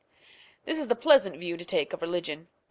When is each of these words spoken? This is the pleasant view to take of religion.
This 0.65 0.79
is 0.79 0.87
the 0.87 0.95
pleasant 0.95 1.37
view 1.37 1.57
to 1.57 1.63
take 1.63 1.93
of 1.93 2.01
religion. 2.01 2.47